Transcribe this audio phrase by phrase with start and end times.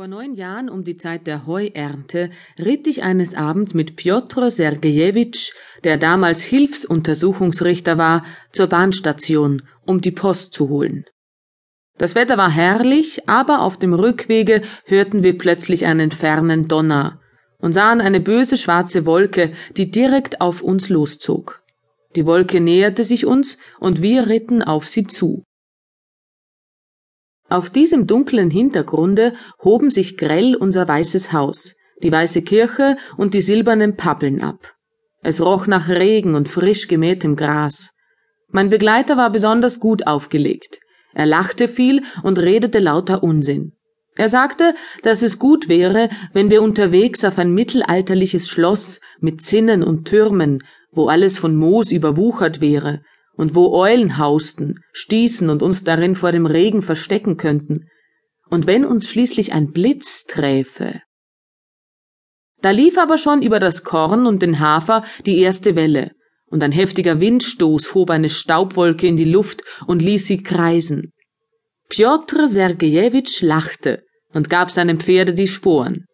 [0.00, 5.52] Vor neun Jahren um die Zeit der Heuernte ritt ich eines Abends mit Pjotr Sergejewitsch,
[5.84, 11.04] der damals Hilfsuntersuchungsrichter war, zur Bahnstation, um die Post zu holen.
[11.98, 17.20] Das Wetter war herrlich, aber auf dem Rückwege hörten wir plötzlich einen fernen Donner
[17.58, 21.62] und sahen eine böse schwarze Wolke, die direkt auf uns loszog.
[22.16, 25.44] Die Wolke näherte sich uns und wir ritten auf sie zu.
[27.50, 33.42] Auf diesem dunklen Hintergrunde hoben sich grell unser weißes Haus, die weiße Kirche und die
[33.42, 34.74] silbernen Pappeln ab.
[35.20, 37.90] Es roch nach Regen und frisch gemähtem Gras.
[38.52, 40.78] Mein Begleiter war besonders gut aufgelegt.
[41.12, 43.72] Er lachte viel und redete lauter Unsinn.
[44.14, 49.82] Er sagte, dass es gut wäre, wenn wir unterwegs auf ein mittelalterliches Schloss mit Zinnen
[49.82, 50.62] und Türmen,
[50.92, 53.02] wo alles von Moos überwuchert wäre,
[53.40, 57.88] und wo Eulen hausten, stießen und uns darin vor dem Regen verstecken könnten,
[58.50, 61.00] und wenn uns schließlich ein Blitz träfe.
[62.60, 66.10] Da lief aber schon über das Korn und den Hafer die erste Welle,
[66.50, 71.14] und ein heftiger Windstoß hob eine Staubwolke in die Luft und ließ sie kreisen.
[71.88, 74.02] Pjotr Sergejewitsch lachte
[74.34, 76.04] und gab seinem Pferde die Sporen.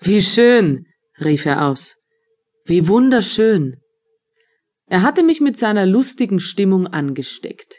[0.00, 0.86] Wie schön,
[1.20, 1.96] rief er aus.
[2.64, 3.76] Wie wunderschön.
[4.88, 7.76] Er hatte mich mit seiner lustigen Stimmung angesteckt.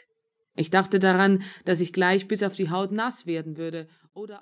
[0.54, 4.38] Ich dachte daran, dass ich gleich bis auf die Haut nass werden würde oder